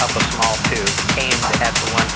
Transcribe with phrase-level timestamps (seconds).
[0.00, 2.09] up a small tube aimed at the one